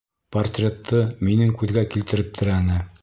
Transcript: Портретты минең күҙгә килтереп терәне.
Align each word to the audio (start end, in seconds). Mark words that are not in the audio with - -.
Портретты 0.35 1.01
минең 1.27 1.53
күҙгә 1.61 1.85
килтереп 1.97 2.33
терәне. 2.41 2.81